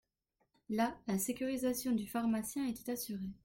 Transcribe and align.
Là, 0.71 0.97
la 1.05 1.19
sécurisation 1.19 1.91
du 1.91 2.07
pharmacien 2.07 2.65
était 2.65 2.91
assurée. 2.91 3.35